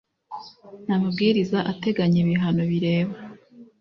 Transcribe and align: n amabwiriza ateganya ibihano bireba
n 0.85 0.87
amabwiriza 0.95 1.59
ateganya 1.71 2.17
ibihano 2.23 2.63
bireba 2.71 3.13